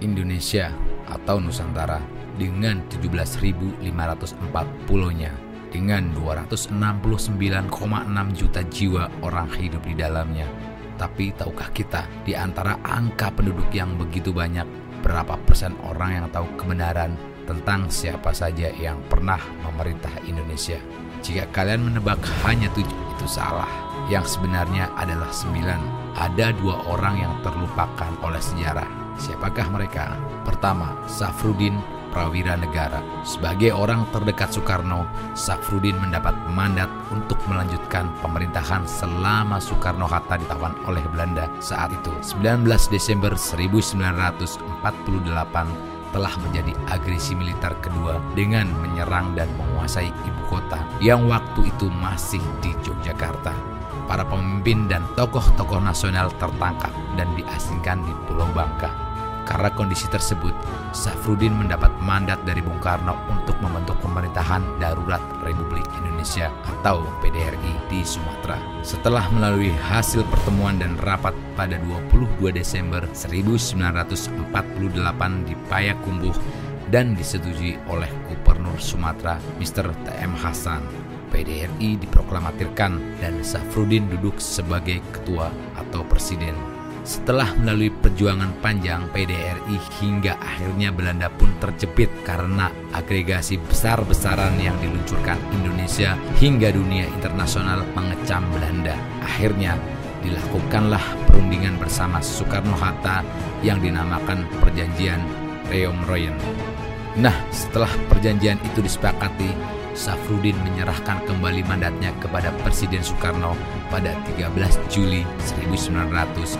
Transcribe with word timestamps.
Indonesia 0.00 0.72
atau 1.06 1.38
Nusantara 1.38 2.02
dengan 2.36 2.84
17.504 2.92 3.80
pulaunya 4.84 5.32
dengan 5.72 6.12
269,6 6.16 6.72
juta 8.32 8.60
jiwa 8.64 9.04
orang 9.24 9.48
hidup 9.56 9.82
di 9.84 9.94
dalamnya. 9.96 10.48
Tapi 10.96 11.32
tahukah 11.36 11.68
kita 11.76 12.08
di 12.24 12.32
antara 12.32 12.80
angka 12.80 13.28
penduduk 13.28 13.68
yang 13.68 14.00
begitu 14.00 14.32
banyak 14.32 14.64
berapa 15.04 15.36
persen 15.44 15.76
orang 15.84 16.16
yang 16.16 16.26
tahu 16.32 16.48
kebenaran 16.56 17.12
tentang 17.44 17.92
siapa 17.92 18.32
saja 18.32 18.72
yang 18.80 18.96
pernah 19.06 19.38
memerintah 19.68 20.12
Indonesia? 20.24 20.80
Jika 21.20 21.52
kalian 21.52 21.92
menebak 21.92 22.20
hanya 22.48 22.72
tujuh 22.72 22.96
itu 23.16 23.26
salah. 23.28 23.68
Yang 24.06 24.38
sebenarnya 24.38 24.94
adalah 24.94 25.34
sembilan. 25.34 25.80
Ada 26.16 26.54
dua 26.56 26.88
orang 26.88 27.20
yang 27.20 27.34
terlupakan 27.42 28.12
oleh 28.22 28.40
sejarah. 28.40 29.05
Siapakah 29.16 29.68
mereka? 29.72 30.16
Pertama, 30.44 30.92
Safrudin 31.08 31.80
Prawira 32.16 32.56
Negara. 32.56 33.04
Sebagai 33.28 33.76
orang 33.76 34.08
terdekat 34.08 34.48
Soekarno, 34.48 35.04
Safrudin 35.36 36.00
mendapat 36.00 36.32
mandat 36.56 36.88
untuk 37.12 37.36
melanjutkan 37.44 38.08
pemerintahan 38.24 38.88
selama 38.88 39.60
Soekarno-Hatta 39.60 40.40
ditawan 40.40 40.72
oleh 40.88 41.04
Belanda 41.12 41.44
saat 41.60 41.92
itu. 41.92 42.08
19 42.24 42.64
Desember 42.88 43.36
1948 43.36 44.56
telah 46.16 46.32
menjadi 46.40 46.72
agresi 46.88 47.36
militer 47.36 47.76
kedua 47.84 48.16
dengan 48.32 48.72
menyerang 48.80 49.36
dan 49.36 49.52
menguasai 49.60 50.08
ibu 50.08 50.42
kota 50.48 50.80
yang 51.04 51.28
waktu 51.28 51.68
itu 51.68 51.92
masih 52.00 52.40
di 52.64 52.72
Yogyakarta. 52.80 53.52
Para 54.08 54.24
pemimpin 54.24 54.88
dan 54.88 55.04
tokoh-tokoh 55.18 55.84
nasional 55.84 56.32
tertangkap 56.40 56.94
dan 57.20 57.28
diasingkan 57.36 58.00
di 58.08 58.16
Pulau 58.24 58.48
Bangka. 58.56 59.05
Karena 59.46 59.70
kondisi 59.70 60.10
tersebut, 60.10 60.50
Safrudin 60.90 61.54
mendapat 61.54 61.94
mandat 62.02 62.42
dari 62.42 62.58
Bung 62.58 62.82
Karno 62.82 63.14
untuk 63.30 63.54
membentuk 63.62 63.94
pemerintahan 64.02 64.82
darurat 64.82 65.22
Republik 65.46 65.86
Indonesia 66.02 66.50
atau 66.66 67.06
PDRI 67.22 67.72
di 67.86 68.02
Sumatera. 68.02 68.58
Setelah 68.82 69.30
melalui 69.30 69.70
hasil 69.70 70.26
pertemuan 70.26 70.82
dan 70.82 70.98
rapat 70.98 71.32
pada 71.54 71.78
22 72.10 72.50
Desember 72.50 73.06
1948 73.14 74.50
di 75.46 75.54
Payakumbuh 75.70 76.34
dan 76.90 77.14
disetujui 77.14 77.78
oleh 77.86 78.10
Gubernur 78.26 78.82
Sumatera 78.82 79.38
Mr. 79.62 79.94
TM 80.02 80.34
Hasan, 80.42 80.82
PDRI 81.30 82.02
diproklamatirkan 82.02 83.22
dan 83.22 83.42
Safrudin 83.46 84.10
duduk 84.10 84.42
sebagai 84.42 84.98
ketua 85.14 85.54
atau 85.78 86.02
presiden 86.06 86.75
setelah 87.06 87.54
melalui 87.54 87.94
perjuangan 87.94 88.50
panjang 88.58 89.06
PDRI 89.14 89.78
hingga 90.02 90.34
akhirnya 90.42 90.90
Belanda 90.90 91.30
pun 91.30 91.54
terjepit 91.62 92.10
karena 92.26 92.66
agregasi 92.90 93.62
besar-besaran 93.62 94.58
yang 94.58 94.74
diluncurkan 94.82 95.38
Indonesia 95.54 96.18
hingga 96.42 96.74
dunia 96.74 97.06
internasional 97.06 97.86
mengecam 97.94 98.42
Belanda. 98.50 98.98
Akhirnya 99.22 99.78
dilakukanlah 100.26 101.30
perundingan 101.30 101.78
bersama 101.78 102.18
Soekarno-Hatta 102.18 103.22
yang 103.62 103.78
dinamakan 103.78 104.42
Perjanjian 104.58 105.22
Reomroyen. 105.70 106.34
Nah, 107.16 107.32
setelah 107.48 107.88
perjanjian 108.12 108.60
itu 108.60 108.84
disepakati, 108.84 109.48
Safrudin 109.96 110.54
menyerahkan 110.60 111.24
kembali 111.24 111.64
mandatnya 111.64 112.12
kepada 112.20 112.52
Presiden 112.60 113.00
Soekarno 113.00 113.56
pada 113.88 114.12
13 114.36 114.52
Juli 114.92 115.24
1949 115.40 116.52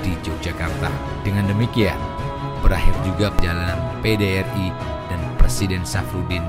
di 0.00 0.12
Yogyakarta. 0.24 0.88
Dengan 1.20 1.44
demikian, 1.52 2.00
berakhir 2.64 2.96
juga 3.04 3.28
perjalanan 3.36 3.78
PDRI 4.00 4.72
dan 5.12 5.20
Presiden 5.36 5.84
Safrudin 5.84 6.42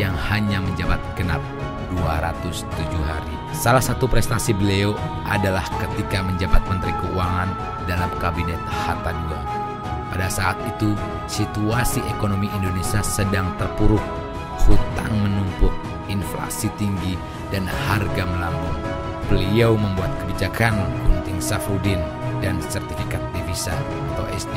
yang 0.00 0.16
hanya 0.32 0.64
menjabat 0.64 0.98
genap 1.12 1.44
207 1.92 2.64
hari. 3.04 3.34
Salah 3.52 3.84
satu 3.84 4.08
prestasi 4.08 4.56
beliau 4.56 4.96
adalah 5.28 5.64
ketika 5.76 6.24
menjabat 6.24 6.64
Menteri 6.72 6.92
Keuangan 7.04 7.52
dalam 7.84 8.08
Kabinet 8.16 8.60
Hatta 8.64 9.12
II. 9.12 9.40
Pada 10.08 10.28
saat 10.32 10.56
itu, 10.64 10.96
situasi 11.28 12.00
ekonomi 12.08 12.48
Indonesia 12.56 13.04
sedang 13.04 13.52
terpuruk 13.60 14.00
hutang 14.68 15.16
menumpuk, 15.16 15.72
inflasi 16.12 16.68
tinggi, 16.76 17.16
dan 17.48 17.64
harga 17.64 18.28
melambung. 18.28 18.76
Beliau 19.28 19.76
membuat 19.76 20.08
kebijakan 20.24 20.76
Gunting 21.08 21.40
Safrudin 21.40 22.00
dan 22.40 22.60
sertifikat 22.68 23.20
devisa 23.32 23.76
atau 24.14 24.24
SD. 24.32 24.56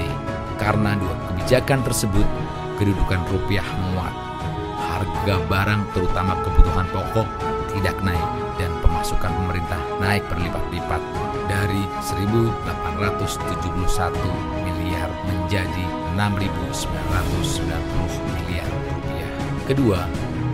Karena 0.60 0.96
dua 1.00 1.16
kebijakan 1.32 1.84
tersebut, 1.84 2.26
kedudukan 2.80 3.22
rupiah 3.32 3.66
menguat. 3.82 4.14
Harga 4.80 5.36
barang 5.50 5.82
terutama 5.96 6.36
kebutuhan 6.46 6.88
pokok 6.94 7.28
tidak 7.74 7.98
naik 8.04 8.30
dan 8.60 8.72
pemasukan 8.84 9.32
pemerintah 9.32 9.80
naik 9.98 10.22
berlipat-lipat 10.30 11.02
dari 11.48 11.88
1.871 12.04 14.12
miliar 14.64 15.10
menjadi 15.26 15.86
6.990 16.16 18.38
miliar 18.38 18.70
Kedua, 19.68 20.06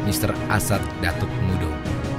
Mr. 0.04 0.32
Asad 0.48 0.82
Datuk 1.04 1.30
Mudo. 1.48 1.70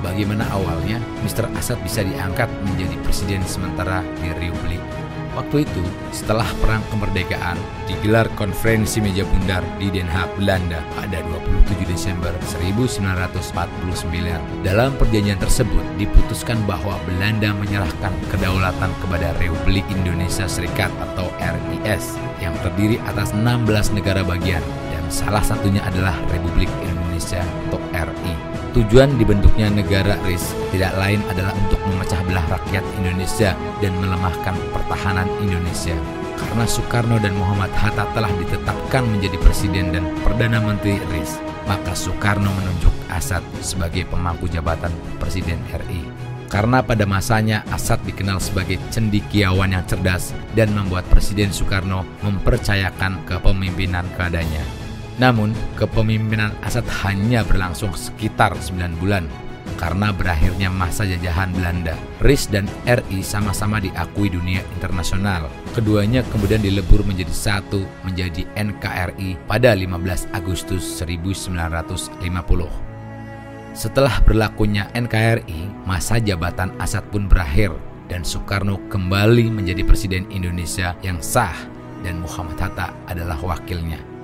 Bagaimana 0.05 0.47
awalnya 0.55 1.03
Mr. 1.27 1.51
Asad 1.59 1.81
bisa 1.83 2.07
diangkat 2.07 2.47
menjadi 2.65 2.97
presiden 3.03 3.43
sementara 3.45 4.07
di 4.23 4.31
Republik 4.31 4.81
Waktu 5.39 5.71
itu, 5.71 5.87
setelah 6.11 6.51
Perang 6.59 6.83
Kemerdekaan, 6.91 7.55
digelar 7.87 8.27
konferensi 8.35 8.99
meja 8.99 9.23
bundar 9.23 9.63
di 9.79 9.87
Den 9.87 10.11
Haag, 10.11 10.35
Belanda 10.35 10.83
pada 10.99 11.23
27 11.23 11.87
Desember 11.87 12.35
1949. 12.43 14.67
Dalam 14.67 14.99
perjanjian 14.99 15.39
tersebut, 15.39 15.87
diputuskan 15.95 16.59
bahwa 16.67 16.99
Belanda 17.07 17.55
menyerahkan 17.55 18.11
kedaulatan 18.35 18.91
kepada 18.99 19.31
Republik 19.39 19.87
Indonesia 19.95 20.51
Serikat 20.51 20.91
atau 20.99 21.31
RIS 21.39 22.19
yang 22.43 22.59
terdiri 22.67 22.99
atas 23.07 23.31
16 23.31 23.95
negara 23.95 24.27
bagian 24.27 24.63
salah 25.09 25.43
satunya 25.43 25.83
adalah 25.85 26.15
Republik 26.33 26.69
Indonesia 26.85 27.43
atau 27.69 27.81
RI. 27.93 28.35
Tujuan 28.77 29.17
dibentuknya 29.17 29.73
negara 29.73 30.15
RIS 30.29 30.55
tidak 30.71 30.95
lain 31.01 31.19
adalah 31.27 31.51
untuk 31.67 31.81
memecah 31.89 32.21
belah 32.29 32.47
rakyat 32.47 32.85
Indonesia 33.01 33.57
dan 33.83 33.93
melemahkan 33.99 34.55
pertahanan 34.71 35.27
Indonesia. 35.43 35.97
Karena 36.39 36.65
Soekarno 36.69 37.19
dan 37.19 37.35
Muhammad 37.35 37.75
Hatta 37.75 38.07
telah 38.15 38.31
ditetapkan 38.39 39.03
menjadi 39.09 39.35
presiden 39.43 39.91
dan 39.91 40.07
perdana 40.23 40.63
menteri 40.63 41.03
RIS, 41.11 41.43
maka 41.67 41.97
Soekarno 41.97 42.55
menunjuk 42.55 42.95
Asad 43.11 43.43
sebagai 43.59 44.07
pemangku 44.07 44.47
jabatan 44.47 44.95
presiden 45.19 45.59
RI. 45.75 46.29
Karena 46.49 46.81
pada 46.81 47.05
masanya 47.05 47.61
Asad 47.69 48.01
dikenal 48.09 48.41
sebagai 48.41 48.81
cendikiawan 48.89 49.69
yang 49.69 49.85
cerdas 49.85 50.33
dan 50.57 50.73
membuat 50.73 51.05
Presiden 51.13 51.53
Soekarno 51.53 52.09
mempercayakan 52.25 53.29
kepemimpinan 53.29 54.09
keadanya. 54.17 54.88
Namun, 55.19 55.51
kepemimpinan 55.75 56.55
Asad 56.63 56.87
hanya 57.03 57.43
berlangsung 57.43 57.91
sekitar 57.95 58.55
9 58.55 59.03
bulan 59.03 59.27
karena 59.79 60.11
berakhirnya 60.11 60.69
masa 60.69 61.07
jajahan 61.07 61.55
Belanda. 61.55 61.95
RIS 62.19 62.51
dan 62.51 62.67
RI 62.83 63.23
sama-sama 63.23 63.79
diakui 63.79 64.27
dunia 64.29 64.61
internasional. 64.75 65.47
Keduanya 65.73 66.27
kemudian 66.35 66.59
dilebur 66.59 67.07
menjadi 67.07 67.31
satu 67.31 67.87
menjadi 68.03 68.43
NKRI 68.59 69.39
pada 69.47 69.73
15 69.79 70.35
Agustus 70.35 70.83
1950. 70.99 72.19
Setelah 73.79 74.19
berlakunya 74.27 74.91
NKRI, 74.91 75.87
masa 75.87 76.19
jabatan 76.19 76.75
Asad 76.83 77.07
pun 77.15 77.31
berakhir 77.31 77.71
dan 78.11 78.27
Soekarno 78.27 78.83
kembali 78.91 79.55
menjadi 79.55 79.87
presiden 79.87 80.27
Indonesia 80.35 80.99
yang 81.07 81.23
sah 81.23 81.55
dan 82.03 82.19
Muhammad 82.19 82.59
Hatta 82.59 82.91
adalah 83.07 83.39
wakilnya. 83.39 84.18